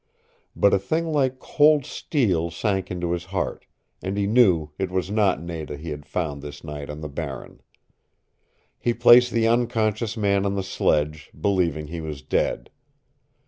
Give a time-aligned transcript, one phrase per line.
[0.55, 3.67] But a thing like cold steel sank into his heart,
[4.01, 7.61] and he knew it was not Nada he had found this night on the Barren.
[8.79, 12.71] He placed the unconscious man on the sledge, believing he was dead.